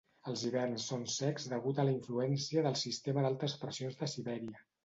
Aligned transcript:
Els 0.29 0.43
hiverns 0.47 0.85
són 0.91 1.03
secs 1.15 1.45
degut 1.51 1.83
a 1.83 1.87
la 1.89 1.95
influència 1.97 2.65
del 2.69 2.81
sistema 2.87 3.27
d'altes 3.27 3.59
pressions 3.67 4.01
de 4.01 4.13
Sibèria. 4.17 4.69